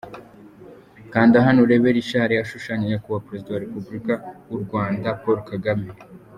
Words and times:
Kanda 1.13 1.37
Hano 1.45 1.59
urebe 1.65 1.87
Richard 1.97 2.31
ashushanya 2.43 2.85
Nyakubahwa 2.89 3.25
Perezida 3.27 3.49
wa 3.53 3.63
Repubulika 3.65 4.13
y'u 4.49 4.59
Rwanda, 4.63 5.07
Paul 5.21 5.39
Kagame. 5.51 5.87